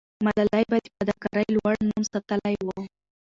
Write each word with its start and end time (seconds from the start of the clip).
ملالۍ 0.25 0.63
به 0.71 0.77
د 0.83 0.87
فداکارۍ 0.95 1.47
لوړ 1.55 1.73
نوم 1.89 2.03
ساتلې 2.11 2.55
وو. 2.65 2.79